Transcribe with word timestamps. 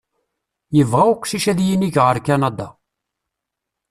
Yebɣa 0.75 1.03
uqcic 1.13 1.45
ad 1.51 1.59
yinig 1.67 1.95
ɣer 2.03 2.17
Kanada. 2.27 2.67